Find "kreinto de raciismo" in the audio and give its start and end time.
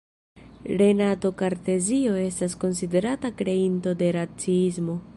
3.43-4.99